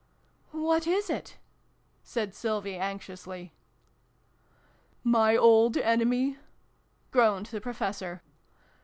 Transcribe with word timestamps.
"What 0.69 0.87
is 0.87 1.11
it?" 1.11 1.37
said 2.03 2.33
Sylvie 2.33 2.73
anxiously. 2.75 3.53
"My 5.03 5.37
old 5.37 5.77
enemy!" 5.77 6.39
groaned 7.11 7.45
the 7.45 7.61
Professor. 7.61 8.23